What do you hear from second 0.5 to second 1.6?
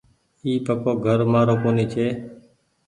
پڪو گهر مآرو